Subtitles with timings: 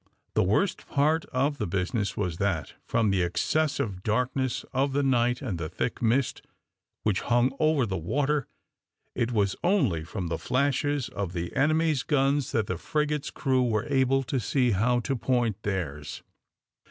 [0.33, 5.43] The worst part of the business was that, from the excessive darkness of the night
[5.43, 6.41] and the thick mist
[7.03, 8.47] which hung over the water,
[9.13, 13.85] it was only from the flashes of the enemy's guns that the frigate's crew were
[13.91, 16.23] able to see how to point theirs.